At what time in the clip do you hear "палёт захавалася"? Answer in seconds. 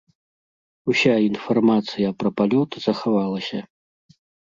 2.43-3.59